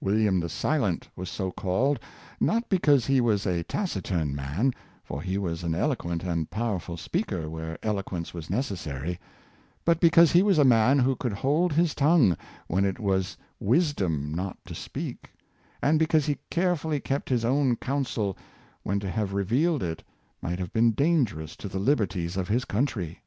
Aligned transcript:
William 0.00 0.40
the 0.40 0.48
Si 0.48 0.76
lent 0.76 1.08
was 1.14 1.30
so 1.30 1.52
called, 1.52 2.00
not 2.40 2.68
because 2.68 3.06
he 3.06 3.20
was 3.20 3.46
a 3.46 3.62
taciturn 3.62 4.34
man, 4.34 4.72
for 5.04 5.22
he 5.22 5.38
was 5.38 5.62
an 5.62 5.72
eloquent 5.72 6.24
and 6.24 6.50
powerful 6.50 6.96
speaker 6.96 7.48
where 7.48 7.78
eloquence 7.80 8.34
was 8.34 8.50
necessary, 8.50 9.20
but 9.84 10.00
because 10.00 10.32
he 10.32 10.42
was 10.42 10.58
a 10.58 10.64
man 10.64 10.98
who 10.98 11.14
could 11.14 11.32
hold 11.32 11.72
his 11.74 11.94
tongue 11.94 12.36
when 12.66 12.84
it 12.84 12.98
was 12.98 13.36
wisdom 13.60 14.34
not 14.34 14.56
to 14.64 14.74
speak, 14.74 15.30
and 15.80 15.96
because 16.00 16.26
he 16.26 16.38
carefully 16.50 16.98
kept 16.98 17.28
his 17.28 17.44
own 17.44 17.76
counsel 17.76 18.36
when 18.82 18.98
to 18.98 19.08
have 19.08 19.32
revealed 19.32 19.84
it 19.84 20.02
might 20.42 20.58
have 20.58 20.72
been 20.72 20.90
dangerous 20.90 21.54
to 21.54 21.68
the 21.68 21.78
liberties 21.78 22.36
of 22.36 22.48
his 22.48 22.64
country. 22.64 23.22